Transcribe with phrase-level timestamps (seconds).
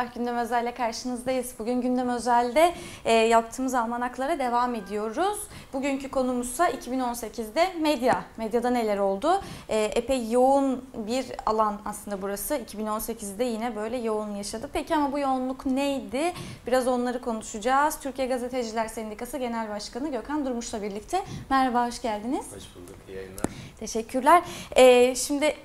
[0.00, 1.54] Merhabalar Gündem Özel'le karşınızdayız.
[1.58, 2.74] Bugün Gündem Özel'de
[3.04, 5.38] e, yaptığımız almanaklara devam ediyoruz.
[5.72, 8.24] Bugünkü konumuzsa 2018'de medya.
[8.36, 9.42] Medyada neler oldu?
[9.68, 12.56] E, epey yoğun bir alan aslında burası.
[12.56, 14.70] 2018'de yine böyle yoğun yaşadı.
[14.72, 16.32] Peki ama bu yoğunluk neydi?
[16.66, 17.98] Biraz onları konuşacağız.
[18.00, 21.22] Türkiye Gazeteciler Sendikası Genel Başkanı Gökhan Durmuş'la birlikte.
[21.50, 22.46] Merhaba, hoş geldiniz.
[22.46, 23.46] Hoş bulduk, iyi yayınlar.
[23.80, 24.42] Teşekkürler.
[24.76, 25.56] E, şimdi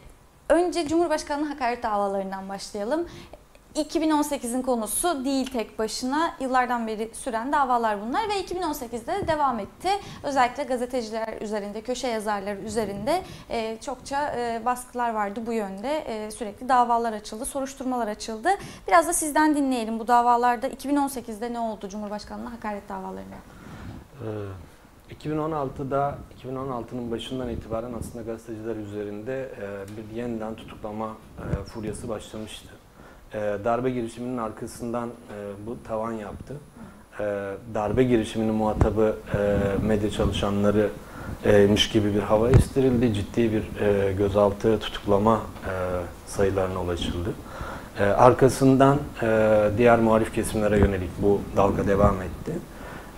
[0.49, 3.07] önce Cumhurbaşkanlığı hakaret davalarından başlayalım.
[3.75, 6.35] 2018'in konusu değil tek başına.
[6.39, 9.89] Yıllardan beri süren davalar bunlar ve 2018'de de devam etti.
[10.23, 15.97] Özellikle gazeteciler üzerinde, köşe yazarları üzerinde e, çokça e, baskılar vardı bu yönde.
[15.97, 18.49] E, sürekli davalar açıldı, soruşturmalar açıldı.
[18.87, 23.35] Biraz da sizden dinleyelim bu davalarda 2018'de ne oldu Cumhurbaşkanlığı hakaret davalarında?
[25.09, 32.74] Ee, 2016'da 2016'nın başından itibaren aslında gazeteciler üzerinde e, bir yeniden tutuklama e, furyası başlamıştı.
[33.35, 36.53] E, darbe girişiminin arkasından e, bu tavan yaptı.
[37.19, 37.23] E,
[37.73, 40.89] darbe girişiminin muhatabı e, medya çalışanları
[41.69, 43.13] miş gibi bir hava estirildi.
[43.13, 45.71] Ciddi bir e, gözaltı, tutuklama e,
[46.27, 47.29] sayılarına ulaşıldı.
[47.99, 52.51] E, arkasından e, diğer muhalif kesimlere yönelik bu dalga devam etti.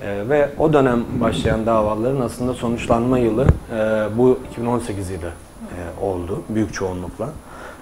[0.02, 6.44] E, ve o dönem başlayan davaların aslında sonuçlanma yılı e, bu 2018 yılı e, oldu
[6.50, 7.30] büyük çoğunlukla.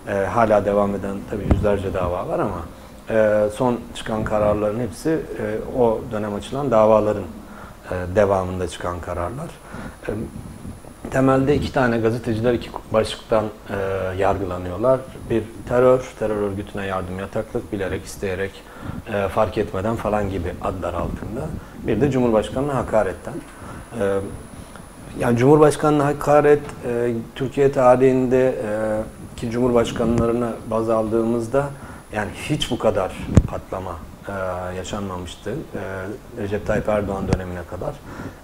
[0.07, 2.61] E, hala devam eden tabii yüzlerce dava var ama
[3.09, 7.23] e, son çıkan kararların hepsi e, o dönem açılan davaların
[7.91, 9.49] e, devamında çıkan kararlar.
[10.07, 10.11] E,
[11.11, 13.75] temelde iki tane gazeteciler iki başlıktan e,
[14.17, 14.99] yargılanıyorlar.
[15.29, 18.51] Bir terör, terör örgütüne yardım, yataklık, bilerek, isteyerek,
[19.13, 21.41] e, fark etmeden falan gibi adlar altında.
[21.87, 23.33] Bir de Cumhurbaşkanı'na hakaretten.
[23.99, 24.19] E,
[25.19, 29.01] yani Cumhurbaşkanı'na hakaret e, Türkiye tarihinde e,
[29.37, 31.69] ki Cumhurbaşkanlarını baz aldığımızda
[32.13, 33.11] yani hiç bu kadar
[33.47, 33.95] patlama
[34.27, 34.31] e,
[34.75, 37.95] yaşanmamıştı e, Recep Tayyip Erdoğan dönemine kadar.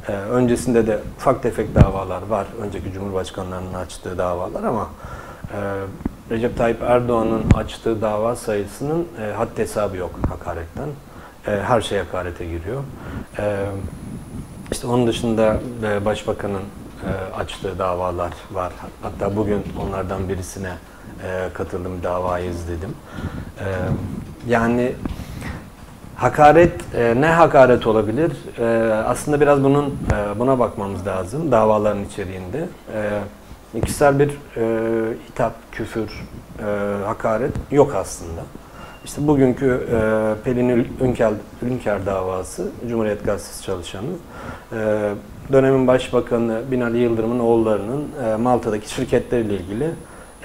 [0.07, 2.47] E, öncesinde de ufak tefek davalar var.
[2.61, 4.89] Önceki Cumhurbaşkanlarının açtığı davalar ama
[5.53, 5.57] e,
[6.31, 10.87] Recep Tayyip Erdoğan'ın açtığı dava sayısının e, haddi hesabı yok hakaretten.
[11.47, 12.83] E, her şey hakarete giriyor.
[13.39, 13.65] E,
[14.71, 16.61] işte onun dışında e, Başbakan'ın
[17.07, 18.73] e, açtığı davalar var.
[19.01, 20.73] Hatta bugün onlardan birisine
[21.23, 22.95] e, katıldım, davayı izledim.
[23.59, 23.65] E,
[24.47, 24.95] yani
[26.15, 28.31] hakaret, ne hakaret olabilir?
[29.05, 29.97] Aslında biraz bunun
[30.39, 32.67] buna bakmamız lazım davaların içeriğinde.
[33.85, 34.29] Kişisel bir
[35.29, 36.23] hitap, küfür,
[37.05, 38.41] hakaret yok aslında.
[39.05, 39.99] İşte bugünkü e,
[40.43, 44.09] Pelin Ünker, Ünker davası, Cumhuriyet Gazetesi çalışanı,
[44.73, 45.09] e,
[45.51, 49.89] dönemin Başbakanı Binali Yıldırım'ın oğullarının e, Malta'daki şirketleriyle ilgili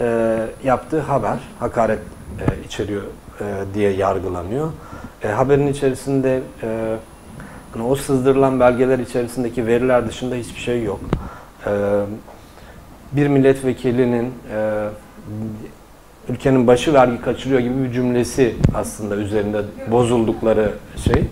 [0.00, 1.98] e, yaptığı haber, hakaret
[2.40, 3.02] e, içeriyor
[3.40, 4.70] e, diye yargılanıyor.
[5.22, 6.96] E, haberin içerisinde e,
[7.72, 11.00] hani o sızdırılan belgeler içerisindeki veriler dışında hiçbir şey yok.
[11.66, 11.70] E,
[13.12, 14.88] bir milletvekilinin e,
[16.28, 20.70] ülkenin başı vergi kaçırıyor gibi bir cümlesi aslında üzerinde bozuldukları
[21.04, 21.24] şey.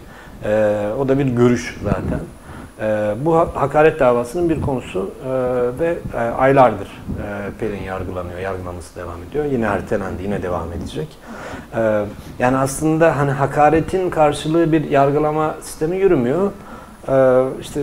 [0.44, 2.20] E, o da bir görüş zaten.
[2.80, 5.30] E, bu hakaret davasının bir konusu e,
[5.80, 9.44] ve e, aylardır e, Pelin yargılanıyor, yargılaması devam ediyor.
[9.44, 11.08] Yine ertelendi, yine devam edecek.
[11.76, 12.04] E,
[12.38, 16.50] yani aslında hani hakaretin karşılığı bir yargılama sistemi yürümüyor.
[17.08, 17.80] E, işte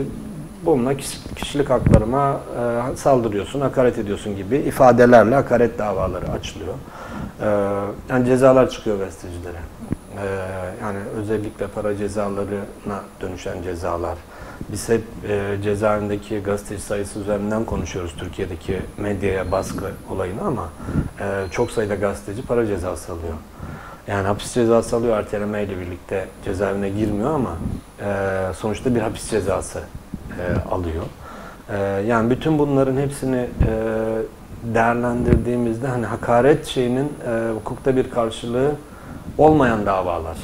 [0.66, 0.98] bununla
[1.36, 2.40] kişilik haklarıma
[2.94, 6.74] e, saldırıyorsun, hakaret ediyorsun gibi ifadelerle hakaret davaları açılıyor.
[7.42, 7.48] E,
[8.10, 9.58] yani cezalar çıkıyor gazetecilere.
[10.18, 10.26] E,
[10.82, 14.18] yani özellikle para cezalarına dönüşen cezalar.
[14.72, 20.70] Biz hep e, cezaevindeki gazeteci sayısı üzerinden konuşuyoruz Türkiye'deki medyaya baskı olayını ama
[21.20, 23.34] e, çok sayıda gazeteci para cezası alıyor.
[24.08, 27.58] Yani hapis cezası alıyor ertelemeyle birlikte cezaevine girmiyor ama
[28.00, 29.80] e, sonuçta bir hapis cezası
[30.40, 31.04] e, alıyor.
[31.70, 33.72] E, yani bütün bunların hepsini e,
[34.74, 38.72] değerlendirdiğimizde hani hakaret şeyinin e, hukukta bir karşılığı
[39.38, 40.38] olmayan davalar.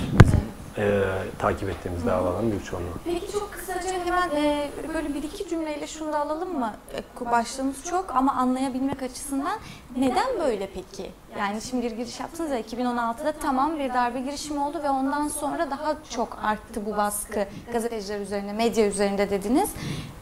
[0.77, 1.01] E,
[1.39, 2.88] takip ettiğimiz davaların büyük çoğunluğu.
[3.06, 6.74] Peki çok kısaca hemen e, böyle bir iki cümleyle şunu da alalım mı?
[7.21, 9.59] E, başlığımız çok ama anlayabilmek açısından
[9.97, 11.12] neden böyle peki?
[11.39, 15.71] Yani şimdi bir giriş yaptınız ya 2016'da tamam bir darbe girişimi oldu ve ondan sonra
[15.71, 19.69] daha çok arttı bu baskı gazeteciler üzerine, medya üzerinde dediniz.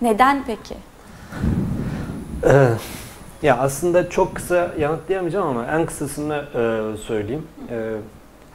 [0.02, 0.76] Neden peki?
[2.44, 2.70] Ee,
[3.42, 7.48] ya aslında çok kısa yanıtlayamayacağım ama en kısasını e, söyleyeyim.
[7.70, 7.96] E,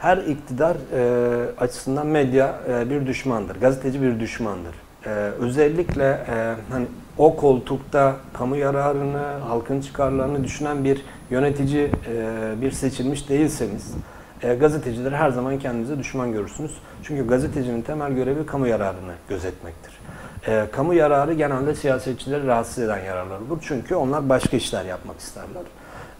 [0.01, 4.75] her iktidar e, açısından medya e, bir düşmandır, gazeteci bir düşmandır.
[5.05, 5.09] E,
[5.39, 6.85] özellikle e, hani
[7.17, 13.93] o koltukta kamu yararını, halkın çıkarlarını düşünen bir yönetici, e, bir seçilmiş değilseniz,
[14.43, 16.77] e, gazetecileri her zaman kendinize düşman görürsünüz.
[17.03, 19.93] Çünkü gazetecinin temel görevi kamu yararını gözetmektir.
[20.47, 23.57] E, kamu yararı genelde siyasetçileri rahatsız eden yararlar olur.
[23.61, 25.63] Çünkü onlar başka işler yapmak isterler.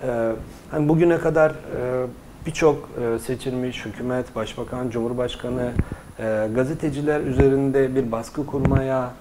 [0.04, 0.36] E,
[0.72, 2.06] hani bugüne kadar e,
[2.46, 5.72] birçok e, seçilmiş hükümet, başbakan, cumhurbaşkanı
[6.20, 9.14] e, gazeteciler üzerinde bir baskı kurmaya,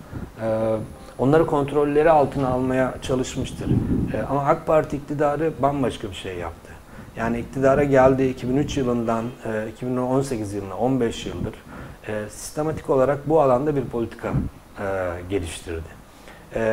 [0.43, 0.77] e,
[1.19, 3.71] onları kontrolleri altına almaya çalışmıştır.
[4.31, 6.71] Ama AK Parti iktidarı bambaşka bir şey yaptı.
[7.17, 11.55] Yani iktidara geldi 2003 yılından e, 2018 yılına 15 yıldır
[12.29, 14.33] sistematik olarak bu alanda bir politika
[15.31, 16.01] geliştirdi.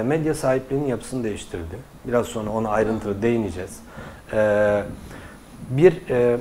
[0.06, 1.76] Medya sahipliğinin yapısını değiştirdi.
[2.06, 3.80] Biraz sonra ona ayrıntılı değineceğiz.
[5.70, 6.38] Bir e,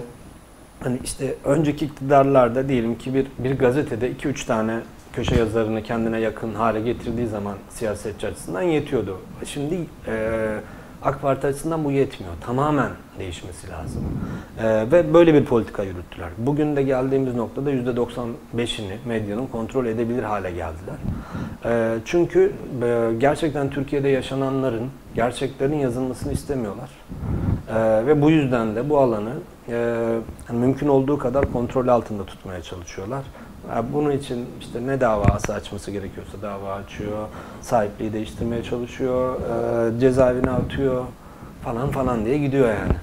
[0.81, 4.81] hani işte önceki iktidarlarda diyelim ki bir bir gazetede 2-3 tane
[5.12, 9.20] köşe yazarını kendine yakın hale getirdiği zaman siyasetçi açısından yetiyordu.
[9.44, 10.58] Şimdi e,
[11.02, 12.34] AK Parti açısından bu yetmiyor.
[12.46, 14.05] Tamamen değişmesi lazım.
[14.58, 16.28] E, ve böyle bir politika yürüttüler.
[16.38, 20.96] Bugün de geldiğimiz noktada %95'ini medyanın kontrol edebilir hale geldiler.
[21.64, 22.52] E, çünkü
[22.82, 26.90] e, gerçekten Türkiye'de yaşananların gerçeklerin yazılmasını istemiyorlar.
[27.68, 29.32] E, ve bu yüzden de bu alanı
[29.68, 30.04] e,
[30.46, 33.22] hani mümkün olduğu kadar kontrol altında tutmaya çalışıyorlar.
[33.70, 37.28] Yani bunun için işte ne davası açması gerekiyorsa dava açıyor,
[37.60, 41.04] sahipliği değiştirmeye çalışıyor, e, cezaevine atıyor
[41.64, 42.96] falan falan diye gidiyor yani.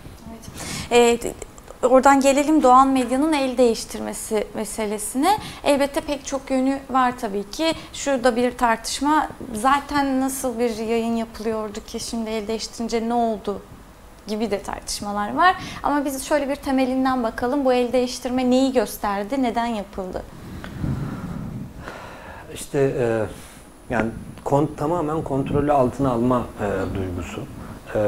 [0.92, 1.25] Evet.
[1.25, 5.38] Ee, oradan gelelim Doğan Medya'nın el değiştirmesi meselesine.
[5.63, 7.74] Elbette pek çok yönü var tabii ki.
[7.94, 9.30] Şurada bir tartışma.
[9.54, 13.62] Zaten nasıl bir yayın yapılıyordu ki şimdi el değiştirince ne oldu
[14.28, 15.56] gibi de tartışmalar var.
[15.84, 17.66] Ama biz şöyle bir temelinden bakalım.
[17.66, 20.24] Bu el değiştirme neyi gösterdi, neden yapıldı?
[22.54, 23.25] İşte e,
[23.90, 24.10] yani
[24.44, 27.42] kon, tamamen kontrolü altına alma e, duygusu.
[27.96, 28.00] E,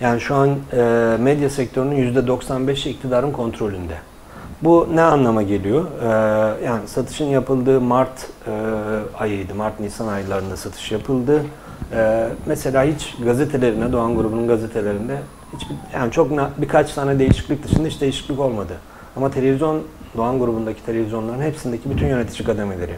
[0.00, 3.94] yani şu an e, medya sektörünün %95'i iktidarın kontrolünde.
[4.62, 5.84] Bu ne anlama geliyor?
[6.02, 6.06] E,
[6.64, 8.52] yani satışın yapıldığı Mart e,
[9.18, 9.54] ayıydı.
[9.54, 11.42] Mart-Nisan aylarında satış yapıldı.
[11.94, 15.18] E, mesela hiç gazetelerine, Doğan grubunun gazetelerinde
[15.56, 18.72] hiçbir, yani çok birkaç tane değişiklik dışında hiç değişiklik olmadı.
[19.16, 19.82] Ama televizyon,
[20.16, 22.94] Doğan grubundaki televizyonların hepsindeki bütün yönetici kademeleri,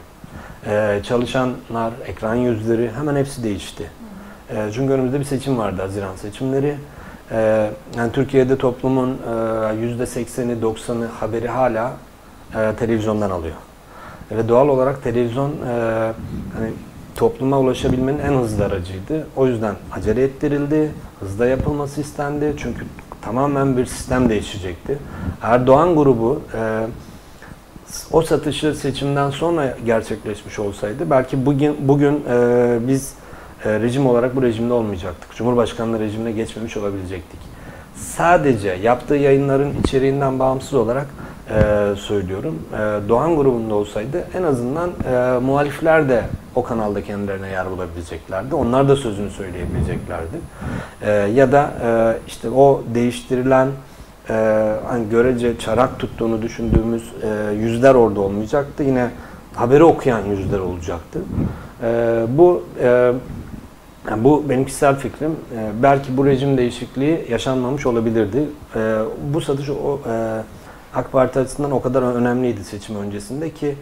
[0.66, 3.90] ee, çalışanlar, ekran yüzleri hemen hepsi değişti.
[4.50, 6.75] Ee, çünkü önümüzde bir seçim vardı, Haziran seçimleri.
[7.31, 11.93] Ee, yani Türkiye'de toplumun e, %80'i, 90'ı haberi hala
[12.54, 13.54] e, televizyondan alıyor.
[14.31, 16.12] Ve doğal olarak televizyon e,
[16.56, 16.70] hani
[17.16, 19.26] topluma ulaşabilmenin en hızlı aracıydı.
[19.36, 22.54] O yüzden acele ettirildi, hızla yapılması istendi.
[22.58, 22.84] Çünkü
[23.22, 24.98] tamamen bir sistem değişecekti.
[25.42, 26.86] Erdoğan grubu e,
[28.12, 33.14] o satışı seçimden sonra gerçekleşmiş olsaydı belki bugün bugün e, biz
[33.64, 35.36] e, rejim olarak bu rejimde olmayacaktık.
[35.36, 37.40] Cumhurbaşkanlığı rejimine geçmemiş olabilecektik.
[37.96, 41.06] Sadece yaptığı yayınların içeriğinden bağımsız olarak
[41.50, 42.58] e, söylüyorum.
[42.72, 46.22] E, Doğan grubunda olsaydı en azından e, muhalifler de
[46.56, 48.55] o kanalda kendilerine yer bulabileceklerdi.
[48.55, 50.37] Onlar da sözünü söyleyebileceklerdi.
[51.03, 53.69] E, ya da e, işte o değiştirilen
[54.31, 54.32] e,
[54.88, 58.82] hani görece çarak tuttuğunu düşündüğümüz e, yüzler orada olmayacaktı.
[58.82, 59.10] Yine
[59.55, 61.19] haberi okuyan yüzler olacaktı.
[61.82, 63.13] E, bu e,
[64.10, 65.31] yani bu benim kişisel fikrim.
[65.31, 68.44] E, belki bu rejim değişikliği yaşanmamış olabilirdi.
[68.77, 68.98] E,
[69.34, 70.43] bu satış o e,
[70.94, 73.75] AK Parti açısından o kadar önemliydi seçim öncesinde ki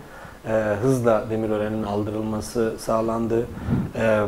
[0.49, 3.47] e, hızla Demirören'in aldırılması sağlandı.
[3.97, 4.21] E,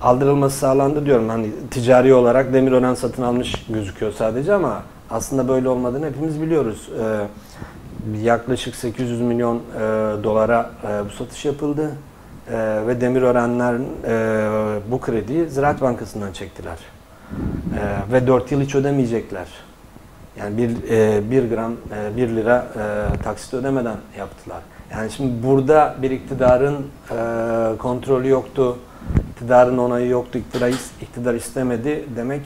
[0.00, 6.06] aldırılması sağlandı diyorum hani ticari olarak Demirören satın almış gözüküyor sadece ama aslında böyle olmadığını
[6.06, 6.90] hepimiz biliyoruz.
[7.00, 7.26] Ee,
[8.22, 9.80] yaklaşık 800 milyon e,
[10.24, 11.90] dolara e, bu satış yapıldı
[12.52, 16.78] e, ve Demirörenler e, bu krediyi Ziraat Bankası'ndan çektiler.
[17.78, 19.46] E, ve 4 yıl hiç ödemeyecekler.
[20.38, 24.60] Yani bir, e, bir gram, e, 1 lira e, taksit ödemeden yaptılar.
[24.92, 28.78] Yani şimdi burada bir iktidarın e, kontrolü yoktu,
[29.30, 32.42] iktidarın onayı yoktu, iktidar, iktidar istemedi demek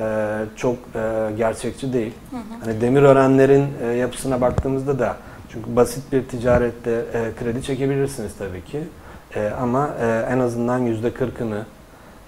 [0.00, 2.14] e, çok e, gerçekçi değil.
[2.30, 2.40] Hı hı.
[2.64, 5.16] Hani Demirörenlerin e, yapısına baktığımızda da
[5.52, 8.82] çünkü basit bir ticarette e, kredi çekebilirsiniz tabii ki.
[9.34, 11.62] E, ama e, en azından yüzde kırkını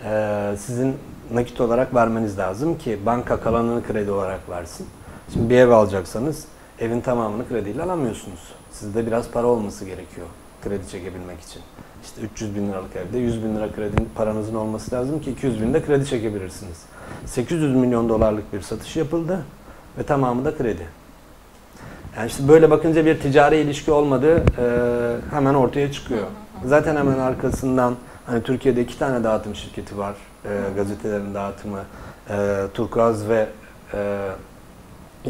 [0.05, 0.97] e, sizin
[1.33, 4.87] nakit olarak vermeniz lazım ki banka kalanını kredi olarak versin.
[5.33, 6.45] Şimdi bir ev alacaksanız
[6.81, 8.58] evin tamamını krediyle alamıyorsunuz.
[8.72, 10.26] Sizde biraz para olması gerekiyor
[10.64, 11.62] kredi çekebilmek için.
[12.04, 15.75] İşte 300 bin liralık evde 100 bin lira kredi paranızın olması lazım ki 200 bin
[15.75, 16.82] de kredi çekebilirsiniz.
[17.26, 19.44] 800 milyon dolarlık bir satış yapıldı
[19.98, 20.87] ve tamamı da kredi.
[22.16, 24.44] Yani işte böyle bakınca bir ticari ilişki olmadığı e,
[25.30, 26.26] hemen ortaya çıkıyor.
[26.64, 27.96] Zaten hemen arkasından
[28.26, 30.14] hani Türkiye'de iki tane dağıtım şirketi var.
[30.44, 31.80] E, gazetelerin dağıtımı
[32.30, 33.48] e, Turkuaz ve
[33.94, 34.28] e,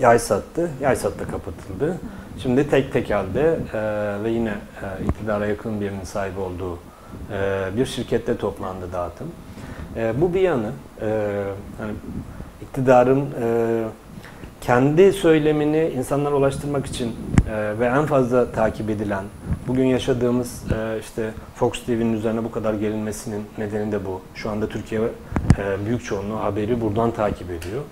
[0.01, 0.71] Yaysat'tı.
[0.83, 1.97] Yaysat da kapatıldı.
[2.43, 3.81] Şimdi tek tekel'de e,
[4.25, 6.79] ve yine e, iktidara yakın birinin sahibi olduğu
[7.33, 9.27] e, bir şirkette toplandı dağıtım.
[9.97, 10.71] E, bu bir yanı.
[11.01, 11.43] E,
[11.79, 11.93] hani
[12.63, 13.85] iktidarın e,
[14.61, 17.17] kendi söylemini insanlara ulaştırmak için
[17.51, 19.25] e, ve en fazla takip edilen,
[19.69, 24.21] bugün yaşadığımız e, işte Fox TV'nin üzerine bu kadar gelinmesinin nedeni de bu.
[24.35, 27.83] Şu anda Türkiye e, büyük çoğunluğu haberi buradan takip ediyor.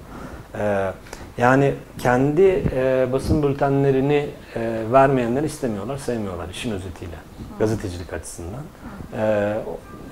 [0.58, 0.92] E,
[1.38, 2.42] yani kendi
[2.74, 4.26] e, basın bültenlerini
[4.56, 7.16] e, vermeyenler istemiyorlar, sevmiyorlar işin özetiyle.
[7.58, 8.62] Gazetecilik açısından.
[9.18, 9.54] E,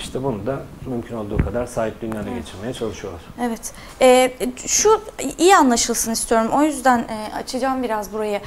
[0.01, 3.21] işte bunu da mümkün olduğu kadar sahipliğini ele geçirmeye çalışıyorlar.
[3.43, 3.73] Evet.
[4.01, 4.33] Ee,
[4.67, 5.01] şu
[5.39, 6.51] iyi anlaşılsın istiyorum.
[6.55, 8.41] O yüzden e, açacağım biraz burayı.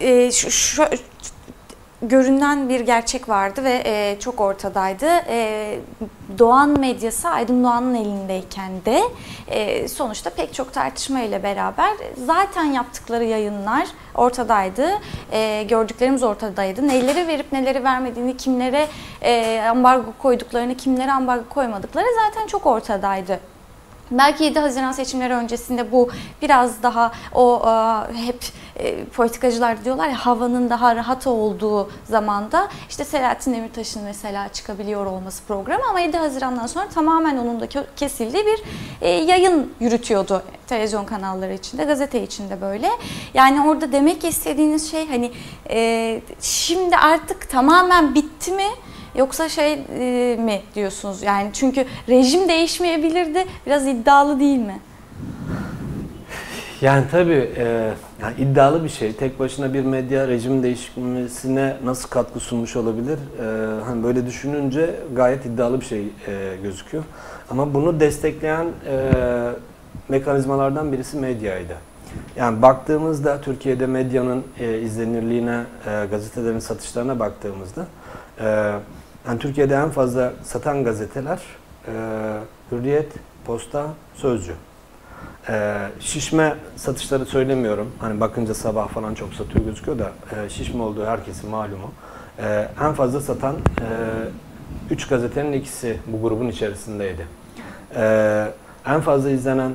[0.00, 0.88] Ee, şu, şu-
[2.02, 5.06] görünen bir gerçek vardı ve e, çok ortadaydı.
[5.28, 5.78] E,
[6.38, 9.02] Doğan medyası Aydın Doğan'ın elindeyken de
[9.48, 11.92] e, sonuçta pek çok tartışma ile beraber
[12.26, 14.88] zaten yaptıkları yayınlar ortadaydı.
[15.32, 16.88] E, gördüklerimiz ortadaydı.
[16.88, 18.88] Neleri verip neleri vermediğini, kimlere
[19.22, 23.51] e, ambargo koyduklarını, kimlere ambargo koymadıkları zaten çok ortadaydı.
[24.18, 26.10] Belki 7 Haziran seçimleri öncesinde bu
[26.42, 28.44] biraz daha o e, hep
[28.76, 35.44] e, politikacılar diyorlar ya havanın daha rahat olduğu zamanda işte Selahattin Demirtaş'ın mesela çıkabiliyor olması
[35.44, 37.66] programı ama 7 Haziran'dan sonra tamamen onun da
[37.96, 38.62] kesildiği bir
[39.00, 42.88] e, yayın yürütüyordu televizyon kanalları içinde, gazete içinde böyle.
[43.34, 45.32] Yani orada demek istediğiniz şey hani
[46.40, 48.68] şimdi artık tamamen bitti mi?
[49.14, 51.22] Yoksa şey e, mi diyorsunuz?
[51.22, 53.44] Yani çünkü rejim değişmeyebilirdi.
[53.66, 54.80] Biraz iddialı değil mi?
[56.80, 57.92] Yani tabii e,
[58.22, 59.12] yani iddialı bir şey.
[59.12, 63.18] Tek başına bir medya rejim değişmesine nasıl katkı sunmuş olabilir?
[63.18, 67.04] E, hani böyle düşününce gayet iddialı bir şey e, gözüküyor.
[67.50, 69.10] Ama bunu destekleyen e,
[70.08, 71.74] mekanizmalardan birisi medyaydı.
[72.36, 77.86] Yani baktığımızda Türkiye'de medyanın e, izlenirliğine, e, gazetelerin satışlarına baktığımızda
[78.40, 78.72] e,
[79.26, 81.40] yani Türkiye'de en fazla satan gazeteler
[81.88, 81.92] e,
[82.72, 83.12] Hürriyet,
[83.46, 84.52] Posta, Sözcü.
[85.48, 87.90] Ee, şişme satışları söylemiyorum.
[87.98, 91.90] Hani bakınca sabah falan çok satıyor gözüküyor da e, şişme olduğu herkesin malumu.
[92.38, 93.56] Ee, en fazla satan
[94.90, 97.26] 3 gazetenin ikisi bu grubun içerisindeydi.
[97.96, 98.46] Ee,
[98.86, 99.74] en fazla izlenen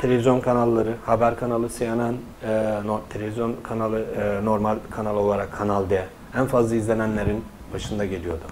[0.00, 6.04] televizyon kanalları, haber kanalı CNN, e, no- televizyon kanalı e, normal kanal olarak Kanal D.
[6.36, 8.44] En fazla izlenenlerin başında geliyordu.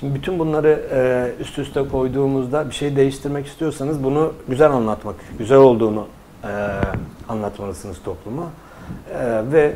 [0.00, 5.58] Şimdi bütün bunları e, üst üste koyduğumuzda bir şey değiştirmek istiyorsanız bunu güzel anlatmak, güzel
[5.58, 6.06] olduğunu
[6.44, 6.48] e,
[7.28, 8.44] anlatmalısınız topluma.
[9.14, 9.74] E, ve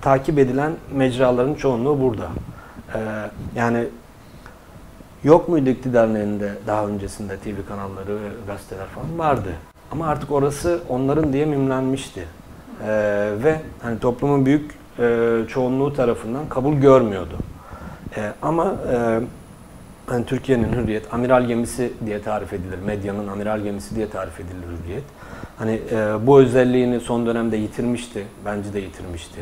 [0.00, 2.28] takip edilen mecraların çoğunluğu burada.
[2.94, 2.98] E,
[3.56, 3.84] yani
[5.24, 9.52] yok muydu iktidarın elinde daha öncesinde TV kanalları gazeteler falan vardı.
[9.92, 12.26] Ama artık orası onların diye mimlenmişti.
[12.86, 12.88] E,
[13.44, 17.36] ve hani toplumun büyük e, çoğunluğu tarafından kabul görmüyordu.
[18.16, 19.20] E, ama e,
[20.06, 22.78] hani Türkiye'nin hürriyet, amiral gemisi diye tarif edilir.
[22.86, 25.04] Medyanın amiral gemisi diye tarif edilir hürriyet.
[25.58, 28.26] Hani e, bu özelliğini son dönemde yitirmişti.
[28.44, 29.40] Bence de yitirmişti.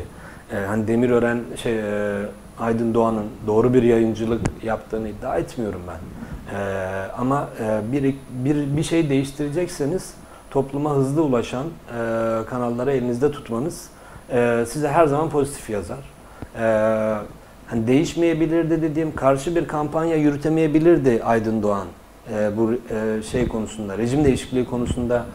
[0.53, 2.25] E, hani Demirören, şey, e,
[2.59, 5.99] Aydın Doğan'ın doğru bir yayıncılık yaptığını iddia etmiyorum ben.
[6.55, 6.61] E,
[7.17, 10.13] ama e, bir, bir, bir şey değiştirecekseniz
[10.51, 11.99] topluma hızlı ulaşan e,
[12.49, 13.89] kanalları elinizde tutmanız
[14.29, 16.11] e, size her zaman pozitif yazar.
[16.59, 16.65] E,
[17.71, 21.87] hani değişmeyebilirdi dediğim karşı bir kampanya yürütemeyebilirdi Aydın Doğan
[22.33, 25.25] e, bu e, şey konusunda, rejim değişikliği konusunda.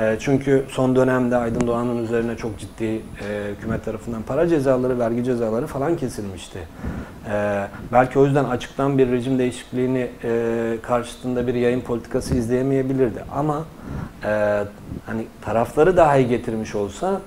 [0.00, 3.00] E, çünkü son dönemde Aydın Doğan'ın üzerine çok ciddi e,
[3.56, 6.58] hükümet tarafından para cezaları, vergi cezaları falan kesilmişti.
[7.32, 13.24] E, belki o yüzden açıktan bir rejim değişikliğini e, karşısında bir yayın politikası izleyemeyebilirdi.
[13.34, 13.64] Ama
[14.24, 14.62] e,
[15.06, 17.20] hani tarafları daha iyi getirmiş olsa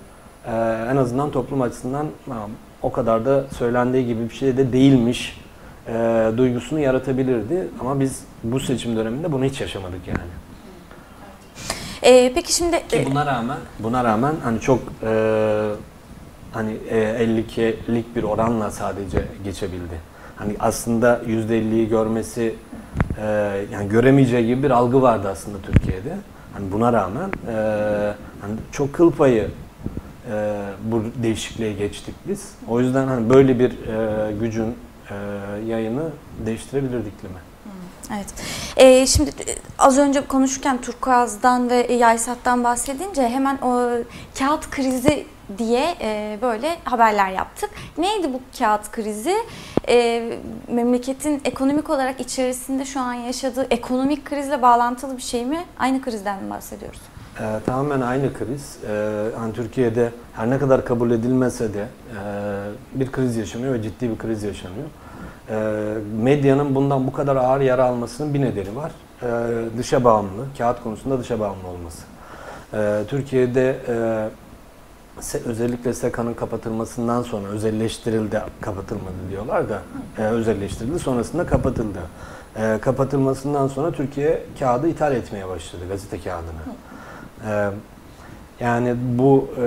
[0.46, 0.52] e,
[0.92, 2.50] en azından toplum açısından "Tamam,
[2.82, 5.40] o kadar da söylendiği gibi bir şey de değilmiş
[5.88, 7.68] e, duygusunu yaratabilirdi.
[7.80, 10.30] Ama biz bu seçim döneminde bunu hiç yaşamadık yani.
[12.02, 15.70] E, peki şimdi Ki buna rağmen buna rağmen hani çok e,
[16.52, 20.00] hani e, 52'lik bir oranla sadece geçebildi.
[20.36, 22.56] Hani aslında %50'yi görmesi
[23.22, 23.26] e,
[23.74, 26.18] yani göremeyeceği gibi bir algı vardı aslında Türkiye'de.
[26.54, 27.54] Hani buna rağmen e,
[28.42, 29.48] hani çok kıl payı
[30.30, 32.52] e, bu değişikliğe geçtik biz.
[32.68, 34.76] O yüzden hani böyle bir e, gücün
[35.10, 35.16] e,
[35.68, 36.10] yayını
[36.46, 37.40] değiştirebilirdi iklimi.
[38.16, 38.28] Evet.
[38.78, 43.90] Ee, şimdi e, az önce konuşurken Turkuaz'dan ve Yaysat'tan bahsedince hemen o
[44.40, 45.26] kağıt krizi
[45.58, 47.70] diye e, böyle haberler yaptık.
[47.98, 49.36] Neydi bu kağıt krizi?
[49.90, 50.24] E,
[50.68, 55.66] memleketin ekonomik olarak içerisinde şu an yaşadığı ekonomik krizle bağlantılı bir şey mi?
[55.80, 57.00] Aynı krizden mi bahsediyoruz?
[57.40, 58.78] Ee, tamamen aynı kriz.
[58.90, 58.94] Ee,
[59.40, 62.20] yani Türkiye'de her ne kadar kabul edilmese de e,
[63.00, 64.88] bir kriz yaşanıyor ve ciddi bir kriz yaşanıyor.
[65.50, 65.94] Ee,
[66.24, 68.92] medyanın bundan bu kadar ağır yara almasının bir nedeni var.
[69.24, 69.28] Ee,
[69.78, 72.04] dışa bağımlı, kağıt konusunda dışa bağımlı olması.
[72.74, 73.94] Ee, Türkiye'de e,
[75.22, 79.82] se- özellikle SEKA'nın kapatılmasından sonra özelleştirildi, kapatılmadı diyorlar da
[80.18, 82.00] e, özelleştirildi sonrasında kapatıldı.
[82.56, 86.50] E, kapatılmasından sonra Türkiye kağıdı ithal etmeye başladı, gazete kağıdını.
[87.48, 87.70] E,
[88.60, 89.66] yani bu e,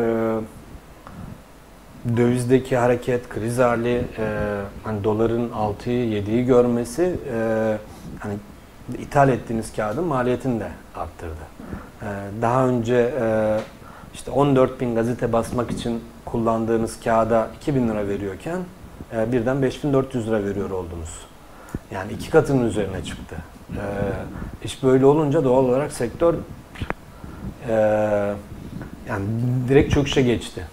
[2.17, 7.76] dövizdeki hareket, kriz hali, e, hani doların 6'yı 7'yi görmesi e,
[8.19, 8.35] hani
[8.99, 11.43] ithal ettiğiniz kağıdın maliyetini de arttırdı.
[12.02, 12.07] E,
[12.43, 13.59] daha önce e,
[14.14, 18.59] işte 14 bin gazete basmak için kullandığınız kağıda 2000 lira veriyorken
[19.17, 21.19] e, birden 5400 lira veriyor oldunuz.
[21.91, 23.37] Yani iki katının üzerine çıktı.
[23.71, 23.85] E,
[24.64, 26.35] iş böyle olunca doğal olarak sektör
[27.69, 27.75] e,
[29.09, 29.25] yani
[29.69, 30.66] direkt çöküşe geçti.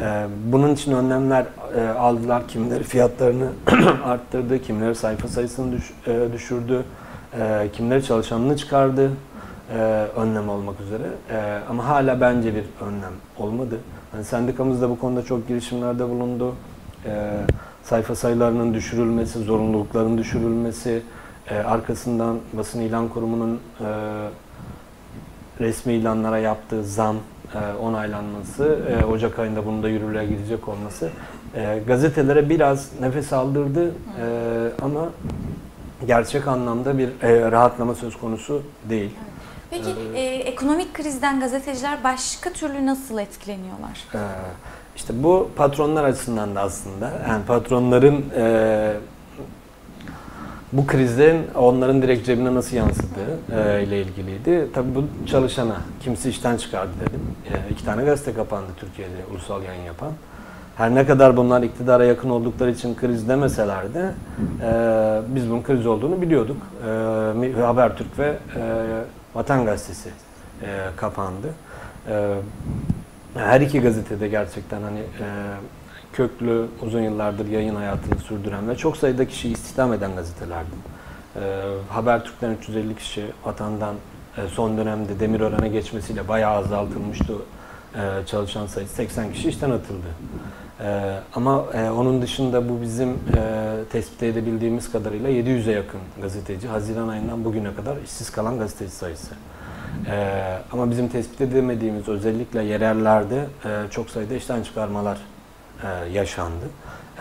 [0.00, 2.48] E, bunun için önlemler e, aldılar.
[2.48, 3.48] Kimileri fiyatlarını
[4.04, 6.84] arttırdı, kimileri sayfa sayısını düş, e, düşürdü,
[7.40, 9.10] e, kimileri çalışanını çıkardı
[9.72, 9.78] e,
[10.16, 11.08] önlem olmak üzere.
[11.30, 13.78] E, ama hala bence bir önlem olmadı.
[14.12, 16.54] Hani sendikamız da bu konuda çok girişimlerde bulundu.
[17.06, 17.30] E,
[17.82, 21.02] sayfa sayılarının düşürülmesi, zorunlulukların düşürülmesi,
[21.50, 23.88] e, arkasından basın ilan kurumunun e,
[25.60, 27.16] resmi ilanlara yaptığı zam
[27.54, 31.10] e, onaylanması, e, Ocak ayında bunun da yürürlüğe girecek olması
[31.54, 33.92] e, gazetelere biraz nefes aldırdı e,
[34.82, 35.08] ama
[36.06, 39.10] gerçek anlamda bir e, rahatlama söz konusu değil.
[39.70, 44.04] Peki e, ekonomik krizden gazeteciler başka türlü nasıl etkileniyorlar?
[44.14, 44.18] Ee,
[44.96, 48.94] işte bu patronlar açısından da aslında yani patronların e,
[50.76, 54.68] bu krizlerin onların direkt cebine nasıl yansıdığı e, ile ilgiliydi.
[54.74, 57.20] Tabii bu çalışana kimisi işten çıkardı dedim.
[57.50, 60.12] E, iki tane gazete kapandı Türkiye'de ulusal yayın yapan.
[60.76, 64.10] Her ne kadar bunlar iktidara yakın oldukları için kriz demeseler de
[64.62, 66.56] e, biz bunun kriz olduğunu biliyorduk.
[67.56, 68.62] E, Habertürk ve e,
[69.34, 70.08] Vatan Gazetesi
[70.62, 71.48] e, kapandı.
[72.08, 72.34] E,
[73.34, 75.26] her iki gazetede gerçekten hani e,
[76.14, 80.70] köklü uzun yıllardır yayın hayatını sürdüren ve çok sayıda kişi istihdam eden gazetelerdi.
[81.36, 81.40] E,
[81.88, 83.94] Habertürk'ten 350 kişi vatandan
[84.36, 87.32] e, son dönemde Demirören'e geçmesiyle bayağı azaltılmıştı
[87.94, 90.06] e, çalışan sayısı 80 kişi işten atıldı.
[90.80, 93.14] E, ama e, onun dışında bu bizim e,
[93.92, 99.34] tespit edebildiğimiz kadarıyla 700'e yakın gazeteci Haziran ayından bugüne kadar işsiz kalan gazeteci sayısı.
[100.06, 105.18] Ee, ama bizim tespit edemediğimiz özellikle yerellerde e, çok sayıda işten çıkarmalar
[105.82, 106.64] e, yaşandı.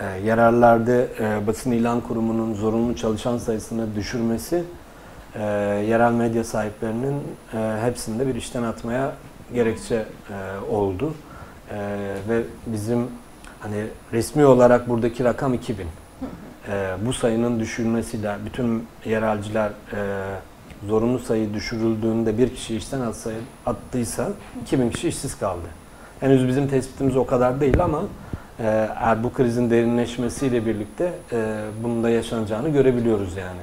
[0.02, 1.08] E, yerellerde
[1.48, 4.64] basın ilan kurumunun zorunlu çalışan sayısını düşürmesi
[5.36, 5.42] e,
[5.90, 9.14] yerel medya sahiplerinin e, hepsinde bir işten atmaya
[9.54, 10.06] gerekçe
[10.72, 11.14] oldu.
[12.30, 13.08] Ve bizim
[13.60, 15.88] hani resmi olarak buradaki rakam 2000.
[16.68, 19.72] E, bu sayının düşürülmesiyle bütün yerelciler
[20.88, 24.30] zorunlu sayı düşürüldüğünde bir kişi işten atsayı, attıysa
[24.62, 25.68] 2000 kişi işsiz kaldı.
[26.20, 28.02] Henüz bizim tespitimiz o kadar değil ama
[28.60, 33.60] eğer bu krizin derinleşmesiyle birlikte e, bunun da yaşanacağını görebiliyoruz yani.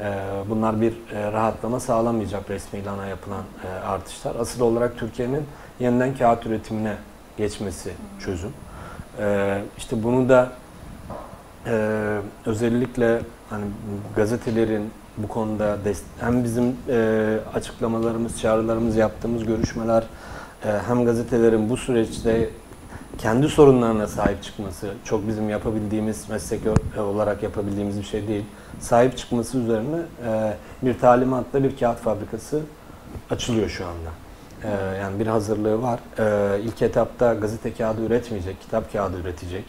[0.00, 4.36] E, bunlar bir e, rahatlama sağlamayacak resmi ilana yapılan e, artışlar.
[4.40, 5.44] Asıl olarak Türkiye'nin
[5.80, 6.94] yeniden kağıt üretimine
[7.36, 8.52] geçmesi çözüm.
[9.20, 10.52] E, işte bunu da
[11.66, 11.72] e,
[12.46, 13.64] özellikle hani
[14.16, 15.76] gazetelerin bu konuda
[16.20, 20.04] hem bizim e, açıklamalarımız, çağrılarımız, yaptığımız görüşmeler
[20.64, 22.50] e, hem gazetelerin bu süreçte
[23.18, 26.60] kendi sorunlarına sahip çıkması çok bizim yapabildiğimiz meslek
[26.98, 28.44] olarak yapabildiğimiz bir şey değil.
[28.80, 32.60] Sahip çıkması üzerine e, bir talimatla bir kağıt fabrikası
[33.30, 34.10] açılıyor şu anda.
[34.64, 36.00] E, yani bir hazırlığı var.
[36.18, 39.64] E, ilk etapta gazete kağıdı üretmeyecek, kitap kağıdı üretecek.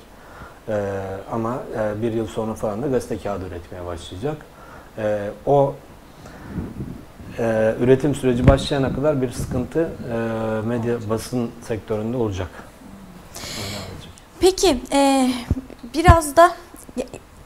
[0.69, 4.37] E, ama e, bir yıl sonra falan da gazete kağıdı üretmeye başlayacak.
[4.97, 5.75] E, o
[7.39, 12.68] e, üretim süreci başlayana kadar bir sıkıntı e, medya basın sektöründe olacak.
[14.39, 15.29] Peki e,
[15.95, 16.51] biraz da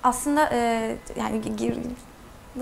[0.04, 1.78] aslında e, yani gir-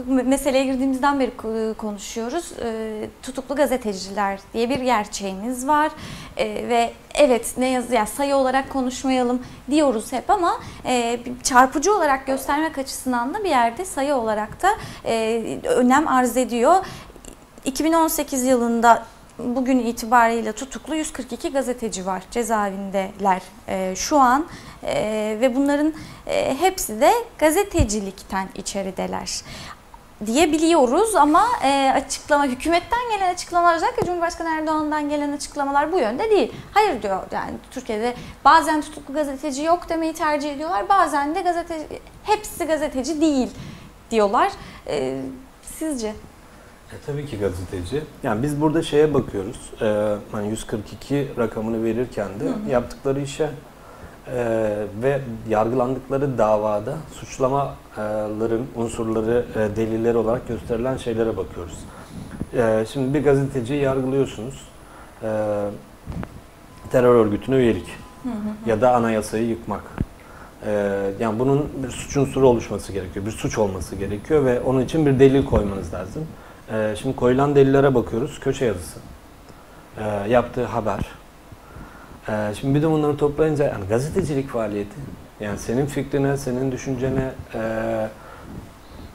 [0.08, 2.52] meseleye girdiğimizden beri ko- konuşuyoruz.
[2.64, 5.92] E, tutuklu gazeteciler diye bir gerçeğimiz var
[6.38, 9.42] E, ve evet ne yazı ya sayı olarak konuşmayalım
[9.72, 14.70] diyoruz hep ama e, çarpıcı olarak göstermek açısından da bir yerde sayı olarak da
[15.06, 16.86] e, önem arz ediyor.
[17.66, 19.06] 2018 yılında
[19.46, 24.46] bugün itibariyle tutuklu 142 gazeteci var cezaevindeler e, şu an
[24.84, 25.94] E, ve bunların
[26.28, 29.42] e, hepsi de gazetecilikten içerideler.
[30.26, 36.54] diyebiliyoruz ama e, açıklama hükümetten gelen açıklamalar özellikle Cumhurbaşkanı Erdoğan'dan gelen açıklamalar bu yönde değil.
[36.72, 40.90] Hayır diyor yani Türkiye'de bazen tutuklu gazeteci yok demeyi tercih ediyorlar.
[40.90, 41.86] Bazen de gazeteci
[42.24, 43.50] hepsi gazeteci değil
[44.12, 44.52] diyorlar.
[44.88, 45.22] E,
[45.62, 46.14] sizce?
[46.92, 48.02] E, tabii ki gazeteci.
[48.24, 49.60] Yani biz burada şeye bakıyoruz.
[49.82, 52.70] E, hani 142 rakamını verirken de Hı hı.
[52.70, 53.50] yaptıkları işe
[54.34, 54.40] e,
[55.02, 61.78] ve yargılandıkları davada suçlamaların unsurları, e, delilleri olarak gösterilen şeylere bakıyoruz.
[62.54, 64.62] E, şimdi bir gazeteciyi yargılıyorsunuz.
[65.24, 65.30] E,
[66.92, 67.88] terör örgütüne üyelik
[68.24, 68.70] Hı hı.
[68.70, 69.84] ya da anayasayı yıkmak.
[70.66, 75.06] Ee, yani bunun bir suç unsuru oluşması gerekiyor, bir suç olması gerekiyor ve onun için
[75.06, 76.28] bir delil koymanız lazım.
[76.72, 79.00] Ee, şimdi koyulan delillere bakıyoruz, köşe yazısı,
[79.98, 81.00] ee, yaptığı haber.
[82.30, 84.96] Ee, şimdi bir de bunları toplayınca yani gazetecilik faaliyeti,
[85.40, 87.62] yani senin fikrine, senin düşüncene e,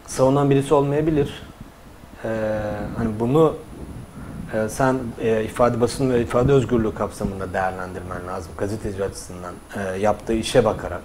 [0.07, 1.43] savunan birisi olmayabilir.
[2.97, 3.57] Hani bunu
[4.55, 10.33] ee, sen e, ifade basın ve ifade özgürlüğü kapsamında değerlendirmen lazım gazeteci açısından e, yaptığı
[10.33, 11.01] işe bakarak.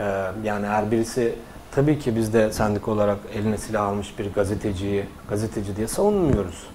[0.00, 0.04] E,
[0.44, 1.34] yani her birisi
[1.78, 6.66] tabii ki biz de sendik olarak eline silah almış bir gazeteciyi gazeteci diye savunmuyoruz.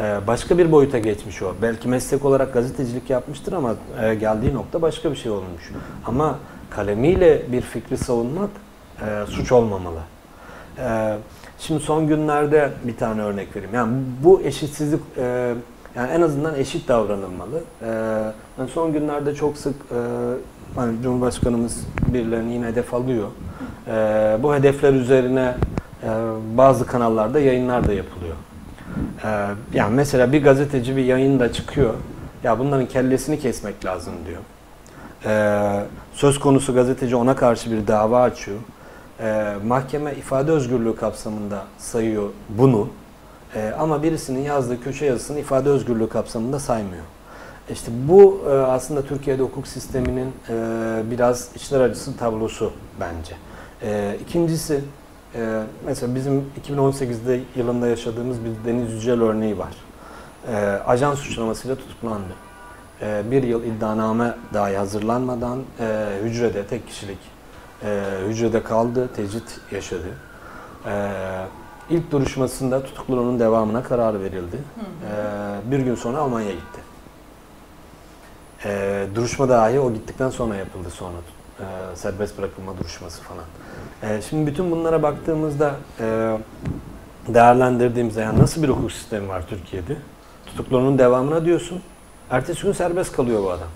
[0.00, 1.54] E, başka bir boyuta geçmiş o.
[1.62, 5.72] Belki meslek olarak gazetecilik yapmıştır ama e, geldiği nokta başka bir şey olmuş.
[6.06, 6.38] Ama
[6.70, 8.50] kalemiyle bir fikri savunmak
[9.00, 10.00] e, suç olmamalı.
[10.78, 11.16] E,
[11.58, 13.74] Şimdi son günlerde bir tane örnek vereyim.
[13.74, 13.92] Yani
[14.24, 15.54] bu eşitsizlik e,
[15.96, 17.60] yani en azından eşit davranılmalı.
[17.82, 17.88] E,
[18.58, 20.00] yani son günlerde çok sık e,
[20.74, 23.28] hani Cumhurbaşkanımız birilerini yine hedef alıyor.
[23.86, 23.92] E,
[24.42, 25.54] bu hedefler üzerine
[26.02, 26.08] e,
[26.56, 28.36] bazı kanallarda yayınlar da yapılıyor.
[29.24, 29.28] E,
[29.74, 31.94] yani mesela bir gazeteci bir yayında çıkıyor.
[32.44, 34.42] Ya bunların kellesini kesmek lazım diyor.
[35.24, 38.58] E, söz konusu gazeteci ona karşı bir dava açıyor.
[39.22, 42.88] Ee, mahkeme ifade özgürlüğü kapsamında sayıyor bunu.
[43.54, 47.02] Ee, ama birisinin yazdığı köşe yazısını ifade özgürlüğü kapsamında saymıyor.
[47.70, 50.54] İşte bu e, aslında Türkiye'de hukuk sisteminin e,
[51.10, 53.34] biraz içler acısı tablosu bence.
[53.82, 54.80] E, ikincisi,
[55.34, 59.74] e, mesela bizim 2018'de yılında yaşadığımız bir Deniz Yücel örneği var.
[60.48, 62.34] E, ajan suçlamasıyla tutuklandı.
[63.02, 67.18] E, bir yıl iddianame dahi hazırlanmadan e, hücrede tek kişilik
[67.84, 70.08] e, hücrede kaldı, tecrit yaşadı.
[70.86, 71.12] E,
[71.90, 74.56] ilk duruşmasında tutukluluğunun devamına karar verildi.
[75.66, 76.80] E, bir gün sonra Almanya'ya gitti.
[78.64, 81.16] E, duruşma dahi o gittikten sonra yapıldı sonra.
[81.62, 83.44] E, serbest bırakılma duruşması falan.
[84.02, 86.36] E, şimdi bütün bunlara baktığımızda e,
[87.28, 89.96] değerlendirdiğimizde yani nasıl bir hukuk sistemi var Türkiye'de?
[90.46, 91.82] Tutukluluğunun devamına diyorsun.
[92.30, 93.68] Ertesi gün serbest kalıyor bu adam.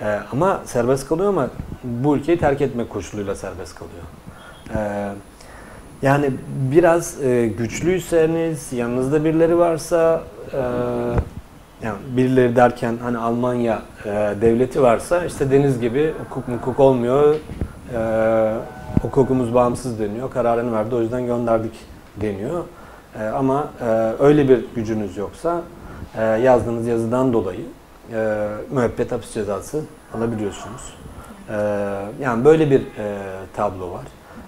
[0.00, 1.50] Ee, ama serbest kalıyor ama
[1.84, 4.02] bu ülkeyi terk etmek koşuluyla serbest kalıyor.
[4.76, 5.12] Ee,
[6.02, 6.30] yani
[6.72, 10.60] biraz e, güçlüyseniz, yanınızda birileri varsa, e,
[11.82, 17.34] yani birileri derken hani Almanya e, devleti varsa işte deniz gibi hukuk hukuk olmuyor,
[17.94, 18.54] e,
[19.02, 21.72] hukukumuz bağımsız deniyor, kararını verdi o yüzden gönderdik
[22.16, 22.64] deniyor.
[23.20, 23.84] E, ama e,
[24.18, 25.62] öyle bir gücünüz yoksa
[26.18, 27.64] e, yazdığınız yazıdan dolayı
[28.12, 29.80] e, müebbet hapis cezası
[30.14, 30.94] alabiliyorsunuz.
[31.48, 31.54] E,
[32.22, 33.18] yani böyle bir e,
[33.56, 34.04] tablo var.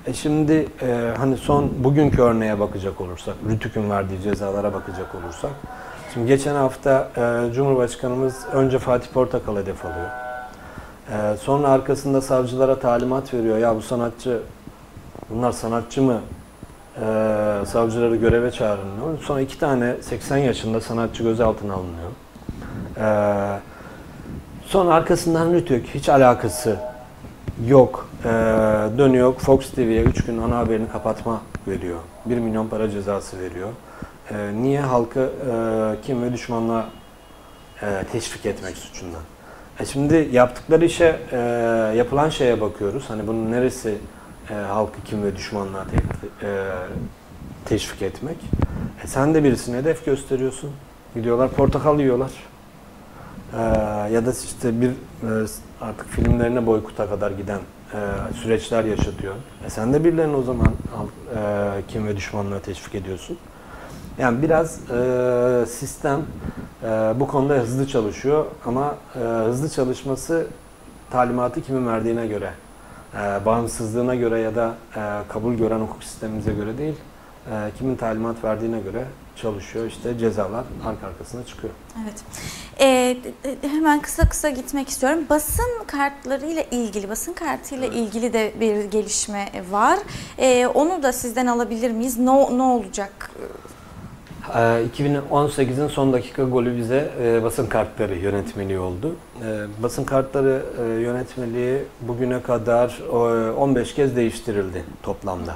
[0.07, 5.51] E şimdi e, hani son bugünkü örneğe bakacak olursak, Rütük'ün verdiği cezalara bakacak olursak,
[6.14, 10.09] şimdi geçen hafta e, Cumhurbaşkanımız önce Fatih Portakal hedef alıyor.
[11.11, 13.59] E, sonra arkasında savcılara talimat veriyor.
[13.59, 14.40] Ya bu sanatçı,
[15.31, 16.20] bunlar sanatçı mı?
[16.96, 17.00] E,
[17.66, 19.16] savcıları göreve çağırın.
[19.22, 22.11] Sonra iki tane 80 yaşında sanatçı gözaltına alınıyor.
[22.96, 23.59] Ee,
[24.66, 26.77] sonra arkasından Rütük hiç alakası
[27.66, 28.09] yok.
[28.24, 28.29] Ee,
[28.98, 31.98] dönüyor Fox TV'ye 3 gün ana haberini kapatma veriyor.
[32.27, 33.68] 1 milyon para cezası veriyor.
[34.30, 36.88] Ee, niye halkı e, kim ve düşmanlığa
[37.82, 39.22] e, teşvik etmek suçundan?
[39.80, 41.38] E şimdi yaptıkları işe, e,
[41.96, 43.04] yapılan şeye bakıyoruz.
[43.08, 43.98] Hani bunun neresi
[44.50, 45.96] e, halkı kim ve düşmanlığa te,
[46.46, 46.50] e,
[47.64, 48.37] teşvik etmek?
[49.04, 50.70] E sen de birisine hedef gösteriyorsun.
[51.14, 52.30] Gidiyorlar portakal yiyorlar.
[53.52, 53.58] Ee,
[54.12, 55.46] ya da işte bir e,
[55.80, 57.60] artık filmlerine boykuta kadar giden
[57.94, 57.98] e,
[58.34, 59.34] süreçler yaşatıyor.
[59.66, 60.68] E sen de birilerini o zaman
[61.37, 61.40] e,
[61.88, 63.38] kim ve düşmanlığa teşvik ediyorsun.
[64.18, 66.20] Yani biraz e, sistem
[66.83, 66.87] e,
[67.20, 70.46] bu konuda hızlı çalışıyor ama e, hızlı çalışması
[71.11, 72.50] talimatı kimin verdiğine göre,
[73.14, 76.94] e, bağımsızlığına göre ya da e, kabul gören hukuk sistemimize göre değil,
[77.50, 79.05] e, kimin talimat verdiğine göre
[79.37, 79.87] çalışıyor.
[79.87, 81.72] İşte cezalar arka arkasına çıkıyor.
[82.05, 82.14] Evet.
[82.81, 83.16] Ee,
[83.62, 85.18] hemen kısa kısa gitmek istiyorum.
[85.31, 87.96] Basın kartlarıyla ilgili, basın kartıyla Evet.
[87.96, 89.98] ilgili de bir gelişme var.
[90.38, 92.18] Ee, onu da sizden alabilir miyiz?
[92.18, 93.31] Ne, ne olacak?
[94.48, 99.14] Ee, 2018'in son dakika golü bize e, basın kartları yönetmeliği oldu.
[99.46, 103.00] E, basın kartları e, yönetmeliği bugüne kadar
[103.48, 105.54] e, 15 kez değiştirildi toplamda.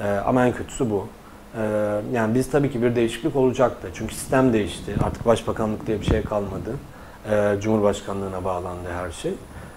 [0.00, 1.06] E, ama en kötüsü bu.
[1.56, 1.62] E,
[2.12, 3.88] yani biz tabii ki bir değişiklik olacaktı.
[3.94, 4.94] Çünkü sistem değişti.
[5.04, 6.70] Artık başbakanlık diye bir şey kalmadı.
[7.30, 9.32] E, Cumhurbaşkanlığına bağlandı her şey.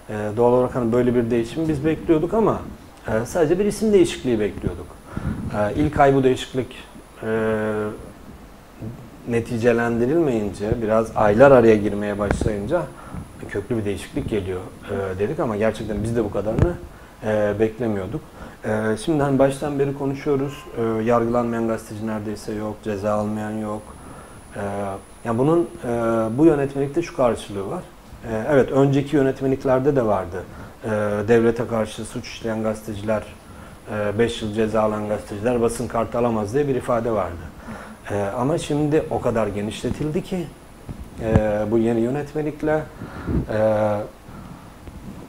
[0.08, 2.60] E, doğal olarak hani böyle bir değişimi biz bekliyorduk ama
[3.08, 4.86] e, sadece bir isim değişikliği bekliyorduk.
[5.58, 6.76] E, ilk ay bu değişiklik
[7.22, 7.26] e,
[9.28, 12.82] neticelendirilmeyince, biraz aylar araya girmeye başlayınca
[13.48, 14.60] köklü bir değişiklik geliyor
[14.90, 16.74] e, dedik ama gerçekten biz de bu kadarını
[17.26, 18.20] e, beklemiyorduk.
[18.64, 20.64] E, şimdi hani baştan beri konuşuyoruz.
[20.78, 23.82] E, yargılanmayan gazeteci neredeyse yok, ceza almayan yok.
[24.56, 24.60] E,
[25.24, 25.88] yani bunun e,
[26.38, 27.82] bu yönetmelikte şu karşılığı var.
[28.30, 30.44] E, evet önceki yönetmeliklerde de vardı.
[30.84, 30.90] E,
[31.28, 33.22] devlete karşı suç işleyen gazeteciler,
[34.18, 37.53] 5 yıl ceza alan gazeteciler basın kartı alamaz diye bir ifade vardı.
[38.10, 40.46] Ee, ama şimdi o kadar genişletildi ki
[41.22, 41.36] e,
[41.70, 42.82] bu yeni yönetmelikle
[43.52, 43.58] e,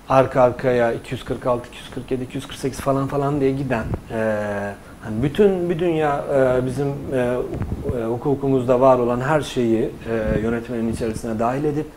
[0.09, 6.65] arka arkaya 246, 247, 248 falan falan diye giden e, hani bütün bir dünya e,
[6.65, 11.87] bizim e, e, hukukumuzda var olan her şeyi e, yönetmenin içerisine dahil edip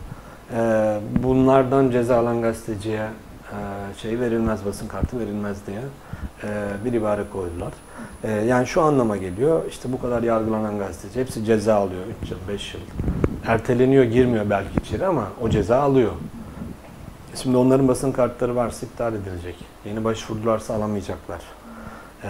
[0.53, 3.07] e, bunlardan ceza gazeteciye
[3.51, 3.57] e,
[4.01, 5.81] şey verilmez, basın kartı verilmez diye
[6.43, 6.47] e,
[6.85, 7.73] bir ibare koydular.
[8.23, 12.37] E, yani şu anlama geliyor, işte bu kadar yargılanan gazeteci, hepsi ceza alıyor 3 yıl,
[12.47, 12.81] 5 yıl.
[13.45, 16.11] Erteleniyor, girmiyor belki içeri ama o ceza alıyor.
[17.35, 19.55] Şimdi onların basın kartları varsa iptal edilecek.
[19.85, 21.39] Yeni başvurdularsa alamayacaklar.
[22.23, 22.29] E,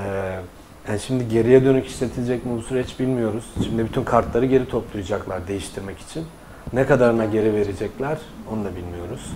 [0.88, 3.46] yani şimdi geriye dönük işletilecek mi bu süreç bilmiyoruz.
[3.64, 6.26] Şimdi bütün kartları geri toplayacaklar değiştirmek için.
[6.74, 8.18] Ne kadarına geri verecekler
[8.54, 9.34] onu da bilmiyoruz.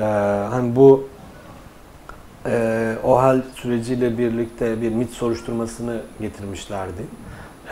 [0.00, 0.04] E,
[0.50, 1.08] hani bu
[2.46, 7.02] e, o hal süreciyle birlikte bir MIT soruşturmasını getirmişlerdi.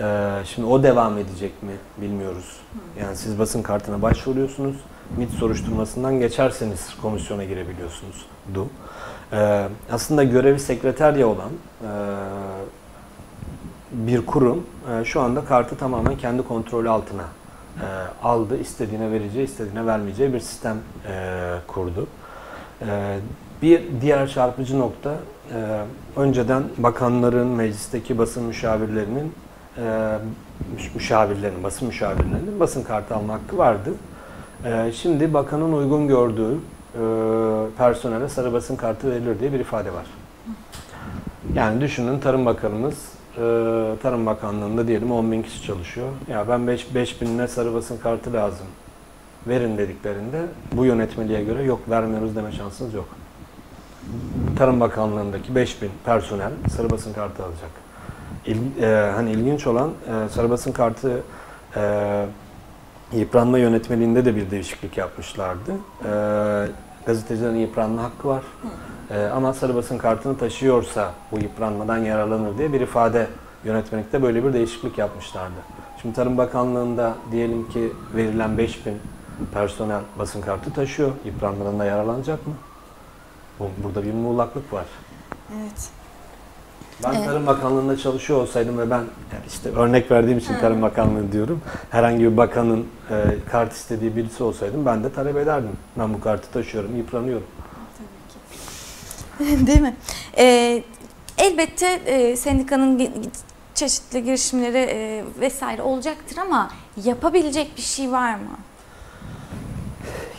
[0.00, 2.56] E, şimdi o devam edecek mi bilmiyoruz.
[3.00, 4.76] Yani siz basın kartına başvuruyorsunuz,
[5.16, 8.26] MIT soruşturmasından geçerseniz komisyona girebiliyorsunuz.
[8.54, 8.68] Du.
[9.32, 11.50] E, aslında görevi sekreterya olan
[11.82, 11.90] e,
[13.92, 17.24] bir kurum e, şu anda kartı tamamen kendi kontrolü altına
[17.76, 17.86] e,
[18.22, 18.60] aldı.
[18.60, 20.76] İstediğine vereceği, istediğine vermeyeceği bir sistem
[21.08, 22.06] e, kurdu.
[22.86, 23.18] E,
[23.62, 25.10] bir diğer çarpıcı nokta
[25.54, 25.80] e,
[26.16, 29.32] önceden bakanların, meclisteki basın müşavirlerinin
[29.76, 29.82] e,
[30.76, 33.90] müş- müşavirlerin, basın müşavirlerinin basın kartı alma hakkı vardı.
[34.64, 37.00] E, şimdi bakanın uygun gördüğü e,
[37.78, 40.06] personele sarı basın kartı verilir diye bir ifade var.
[41.54, 42.94] Yani düşünün Tarım Bakanımız
[43.36, 43.40] e,
[44.02, 46.08] Tarım Bakanlığı'nda diyelim 10 bin kişi çalışıyor.
[46.30, 48.66] Ya ben 5, 5 binine sarı basın kartı lazım
[49.46, 50.42] verin dediklerinde
[50.72, 53.08] bu yönetmeliğe göre yok vermiyoruz deme şansınız yok.
[54.58, 57.70] Tarım Bakanlığı'ndaki 5000 personel sarı basın kartı alacak.
[58.46, 61.22] İl, e, hani ilginç olan e, sarı basın kartı
[61.76, 62.26] e,
[63.12, 65.72] yıpranma yönetmeliğinde de bir değişiklik yapmışlardı.
[66.04, 66.10] E,
[67.06, 68.42] gazetecilerin yıpranma hakkı var.
[69.10, 73.26] E, ama sarı basın kartını taşıyorsa bu yıpranmadan yararlanır diye bir ifade
[73.64, 75.60] yönetmelikte böyle bir değişiklik yapmışlardı.
[76.02, 78.94] Şimdi Tarım Bakanlığı'nda diyelim ki verilen 5000
[79.54, 81.10] personel basın kartı taşıyor.
[81.24, 82.52] Yıpranmadan da yararlanacak mı?
[83.60, 84.84] Bu- Burada bir muğlaklık var.
[85.60, 85.88] Evet.
[87.04, 87.24] Ben Evet.
[87.24, 91.60] Tarım Bakanlığı'nda çalışıyor olsaydım ve ben yani işte örnek verdiğim için Tarım Bakanlığı diyorum.
[91.90, 95.72] Herhangi bir bakanın e, kart istediği birisi olsaydım ben de talep ederdim.
[95.98, 97.46] Ben bu kartı taşıyorum, yıpranıyorum.
[99.66, 99.96] Değil mi?
[100.38, 100.82] Ee,
[101.38, 103.10] elbette e, sendikanın
[103.74, 106.70] çeşitli girişimleri e, vesaire olacaktır ama
[107.04, 108.58] yapabilecek bir şey var mı?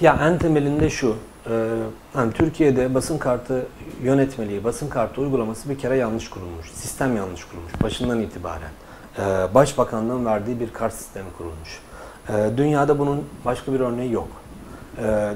[0.01, 1.15] Ya en temelinde şu,
[1.49, 1.69] e,
[2.13, 3.65] hani Türkiye'de basın kartı
[4.03, 6.71] yönetmeliği, basın kartı uygulaması bir kere yanlış kurulmuş.
[6.71, 8.71] Sistem yanlış kurulmuş başından itibaren.
[9.19, 11.79] E, Başbakanlığın verdiği bir kart sistemi kurulmuş.
[12.29, 14.27] E, dünyada bunun başka bir örneği yok.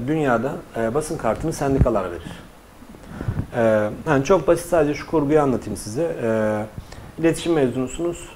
[0.06, 2.46] Dünyada e, basın kartını sendikalar verir.
[4.06, 6.16] Yani çok basit sadece şu kurguyu anlatayım size.
[7.18, 8.28] İletişim mezunusunuz.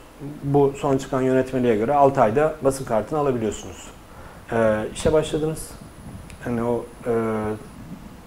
[0.45, 3.87] Bu son çıkan yönetmeliğe göre 6 ayda basın kartını alabiliyorsunuz.
[4.95, 5.69] İşe başladınız.
[6.45, 7.13] Hani o e,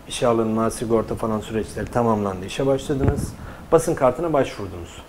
[0.08, 2.46] işe alınma, sigorta falan süreçleri tamamlandı.
[2.46, 3.34] İşe başladınız.
[3.72, 5.02] Basın kartına başvurdunuz.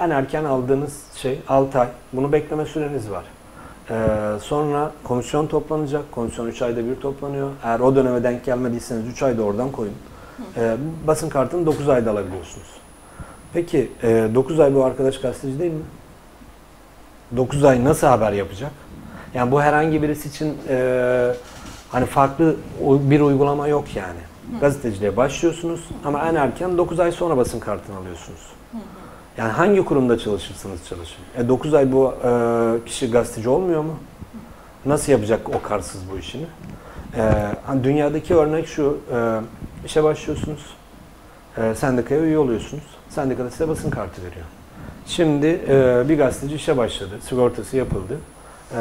[0.00, 1.88] En erken aldığınız şey 6 ay.
[2.12, 3.24] Bunu bekleme süreniz var.
[3.90, 6.12] E, sonra komisyon toplanacak.
[6.12, 7.50] Komisyon 3 ayda bir toplanıyor.
[7.64, 9.94] Eğer o döneme denk gelmediyseniz 3 ayda oradan koyun.
[10.56, 12.68] E, basın kartını 9 ayda alabiliyorsunuz.
[13.52, 15.82] Peki e, 9 ay bu arkadaş gazeteci değil mi?
[17.36, 18.70] 9 ay nasıl haber yapacak?
[19.34, 21.32] Yani bu herhangi birisi için e,
[21.90, 24.20] hani farklı bir uygulama yok yani.
[24.60, 28.40] Gazeteciliğe başlıyorsunuz ama en erken 9 ay sonra basın kartını alıyorsunuz.
[29.36, 31.16] Yani hangi kurumda çalışırsınız çalışın.
[31.38, 33.94] E 9 ay bu e, kişi gazeteci olmuyor mu?
[34.86, 36.46] Nasıl yapacak o karsız bu işini?
[37.16, 37.22] E,
[37.66, 39.40] hani dünyadaki örnek şu, e,
[39.86, 40.66] işe başlıyorsunuz,
[41.58, 44.46] e, sendikaya üye oluyorsunuz, sendikada size basın kartı veriyor.
[45.06, 48.18] Şimdi e, bir gazeteci işe başladı, sigortası yapıldı,
[48.76, 48.80] e,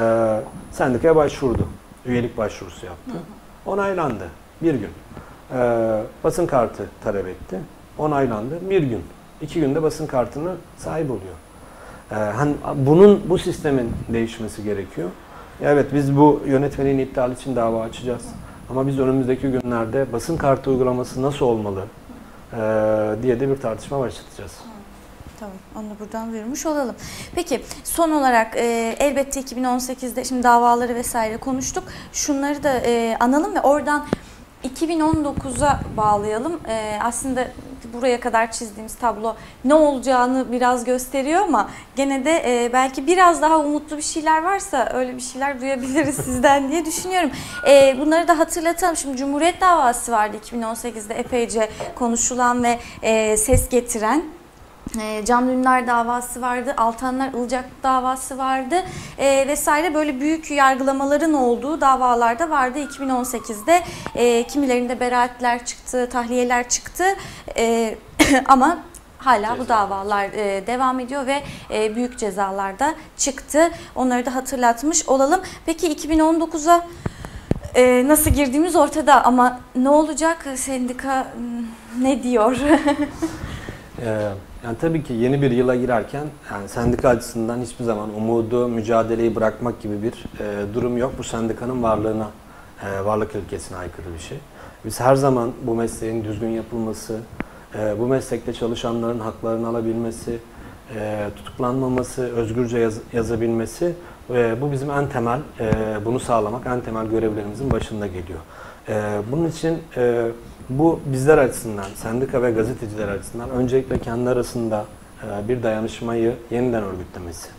[0.72, 1.68] sendikaya başvurdu,
[2.06, 3.12] üyelik başvurusu yaptı,
[3.66, 4.30] onaylandı
[4.62, 4.90] bir gün.
[5.54, 7.60] E, basın kartı talep etti,
[7.98, 9.02] onaylandı bir gün.
[9.42, 11.36] İki günde basın kartına sahip oluyor.
[12.12, 15.10] Ee, hani bunun bu sistemin değişmesi gerekiyor.
[15.62, 18.26] Evet biz bu yönetmeliğin iptali için dava açacağız.
[18.70, 21.84] Ama biz önümüzdeki günlerde basın kartı uygulaması nasıl olmalı
[22.54, 22.58] ee,
[23.24, 24.52] diye de bir tartışma başlatacağız.
[25.40, 26.96] Tamam, onu da buradan duyurmuş olalım.
[27.36, 31.84] Peki, son olarak e, elbette 2018'de şimdi davaları vesaire konuştuk.
[32.14, 34.06] Şunları da e, analım ve oradan
[34.64, 36.60] 2019'a bağlayalım.
[36.68, 37.48] E, aslında
[37.94, 43.60] buraya kadar çizdiğimiz tablo ne olacağını biraz gösteriyor ama gene de e, belki biraz daha
[43.60, 47.32] umutlu bir şeyler varsa öyle bir şeyler duyabiliriz sizden diye düşünüyorum.
[47.68, 48.96] E, bunları da hatırlatalım.
[48.96, 54.24] Şimdi Cumhuriyet davası vardı 2018'de epeyce konuşulan ve e, ses getiren.
[55.02, 58.76] E, Can Dündar davası vardı, Altanlar Ilıcak davası vardı
[59.18, 63.82] e, vesaire böyle büyük yargılamaların olduğu davalarda vardı 2018'de.
[64.16, 67.04] E, kimilerinde beraatler çıktı, tahliyeler çıktı
[67.58, 67.96] e,
[68.48, 68.78] ama
[69.18, 73.72] hala bu davalar e, devam ediyor ve e, büyük cezalar da çıktı.
[73.96, 75.42] Onları da hatırlatmış olalım.
[75.66, 76.86] Peki 2019'a
[77.76, 80.46] e, nasıl girdiğimiz ortada ama ne olacak?
[80.56, 82.58] Sendika hmm, ne diyor?
[84.66, 89.82] Yani tabii ki yeni bir yıla girerken yani sendika açısından hiçbir zaman umudu, mücadeleyi bırakmak
[89.82, 90.12] gibi bir
[90.44, 91.14] e, durum yok.
[91.18, 92.28] Bu sendikanın varlığına,
[92.86, 94.38] e, varlık ilkesine aykırı bir şey.
[94.86, 97.20] Biz her zaman bu mesleğin düzgün yapılması,
[97.80, 100.38] e, bu meslekte çalışanların haklarını alabilmesi,
[100.96, 103.94] e, tutuklanmaması, özgürce yaz- yazabilmesi
[104.30, 105.72] ve bu bizim en temel, e,
[106.06, 108.40] bunu sağlamak en temel görevlerimizin başında geliyor.
[108.90, 110.28] E, bunun için e,
[110.70, 114.86] bu bizler açısından, sendika ve gazeteciler açısından öncelikle kendi arasında
[115.24, 117.50] e, bir dayanışmayı yeniden örgütlemesi.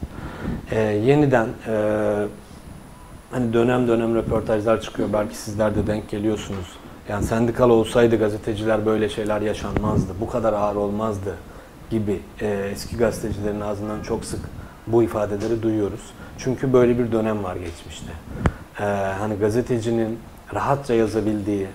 [0.71, 2.15] E, yeniden e,
[3.31, 5.09] hani dönem dönem röportajlar çıkıyor.
[5.13, 6.67] Belki sizler de denk geliyorsunuz.
[7.09, 10.13] Yani sendikal olsaydı gazeteciler böyle şeyler yaşanmazdı.
[10.21, 11.35] Bu kadar ağır olmazdı
[11.91, 14.41] gibi e, eski gazetecilerin ağzından çok sık
[14.87, 16.01] bu ifadeleri duyuyoruz.
[16.39, 18.13] Çünkü böyle bir dönem var geçmişte.
[18.81, 18.85] E,
[19.19, 20.19] hani gazetecinin
[20.55, 21.67] rahatça yazabildiği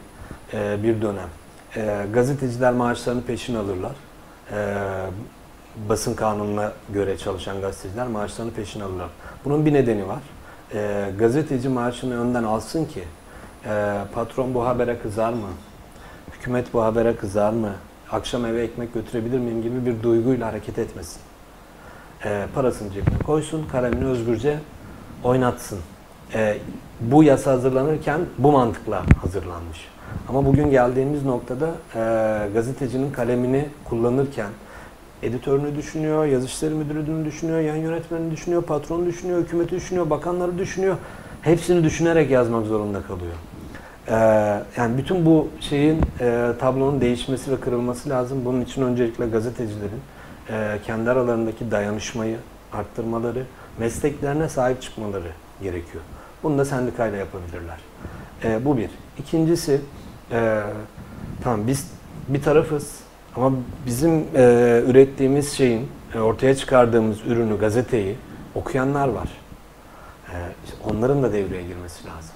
[0.54, 1.30] e, bir dönem.
[1.76, 3.92] E, gazeteciler maaşlarını peşin alırlar.
[4.52, 4.78] E,
[5.90, 9.10] basın kanununa göre çalışan gazeteciler maaşlarını peşin alırlar.
[9.46, 10.20] Bunun bir nedeni var.
[11.18, 13.04] Gazeteci maaşını önden alsın ki
[14.14, 15.48] patron bu habere kızar mı?
[16.34, 17.72] Hükümet bu habere kızar mı?
[18.12, 21.22] Akşam eve ekmek götürebilir miyim gibi bir duyguyla hareket etmesin.
[22.56, 24.60] Parasını cebine koysun, kalemini özgürce
[25.24, 25.80] oynatsın.
[26.36, 26.58] E,
[27.00, 29.88] bu yasa hazırlanırken bu mantıkla hazırlanmış.
[30.30, 32.00] Ama bugün geldiğimiz noktada e,
[32.54, 34.50] gazetecinin kalemini kullanırken
[35.24, 40.98] editörünü düşünüyor, yazı müdürünü düşünüyor, yan yönetmenini düşünüyor, patronu düşünüyor, hükümeti düşünüyor, bakanları düşünüyor.
[41.42, 43.34] Hepsini düşünerek yazmak zorunda kalıyor.
[44.08, 44.14] Ee,
[44.78, 48.46] yani bütün bu şeyin e, tablonun değişmesi ve kırılması lazım.
[48.46, 50.02] Bunun için öncelikle gazetecilerin
[50.50, 52.38] e, kendi aralarındaki dayanışmayı
[52.74, 53.44] arttırmaları,
[53.80, 56.04] mesleklerine sahip çıkmaları gerekiyor.
[56.44, 57.80] Bunu da sendikayla yapabilirler.
[58.44, 58.90] E, bu bir.
[59.20, 59.82] İkincisi,
[60.32, 60.62] e,
[61.44, 61.92] tamam biz
[62.28, 63.00] bir tarafız
[63.36, 63.52] ama
[63.86, 68.16] bizim e, ürettiğimiz şeyin, e, ortaya çıkardığımız ürünü, gazeteyi
[68.56, 69.30] okuyanlar var.
[70.34, 72.36] E, işte onların da devreye girmesi lazım.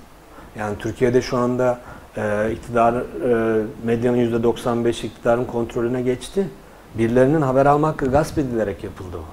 [0.59, 1.79] Yani Türkiye'de şu anda
[2.17, 6.49] e, iktidar, e, medyanın %95 iktidarın kontrolüne geçti.
[6.97, 9.25] Birilerinin haber alma hakkı gasp edilerek yapıldı o.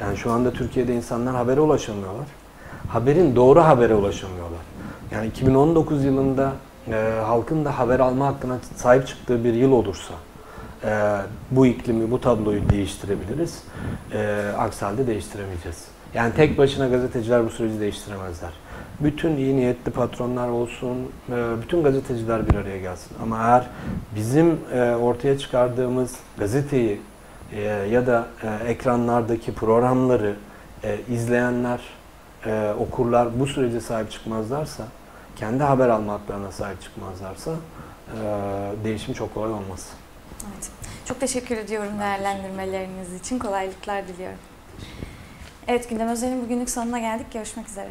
[0.00, 2.26] Yani şu anda Türkiye'de insanlar habere ulaşamıyorlar.
[2.88, 4.60] Haberin doğru habere ulaşamıyorlar.
[5.10, 6.52] Yani 2019 yılında
[6.88, 10.14] e, halkın da haber alma hakkına sahip çıktığı bir yıl olursa
[10.84, 11.16] e,
[11.50, 13.62] bu iklimi, bu tabloyu değiştirebiliriz.
[14.12, 15.84] E, aksi halde değiştiremeyeceğiz.
[16.14, 18.50] Yani tek başına gazeteciler bu süreci değiştiremezler.
[19.00, 20.96] Bütün iyi niyetli patronlar olsun,
[21.28, 23.10] e, bütün gazeteciler bir araya gelsin.
[23.22, 23.66] Ama eğer
[24.16, 27.00] bizim e, ortaya çıkardığımız gazeteyi
[27.52, 30.34] e, ya da e, ekranlardaki programları
[30.84, 31.80] e, izleyenler,
[32.46, 34.84] e, okurlar bu sürece sahip çıkmazlarsa,
[35.36, 38.18] kendi haber alma haklarına sahip çıkmazlarsa e,
[38.84, 39.88] değişim çok kolay olmaz.
[40.54, 40.70] Evet.
[41.04, 43.38] Çok teşekkür ediyorum değerlendirmeleriniz için.
[43.38, 44.38] Kolaylıklar diliyorum.
[45.66, 47.26] Evet gündem özelinin bugünlük sonuna geldik.
[47.32, 47.90] Görüşmek üzere.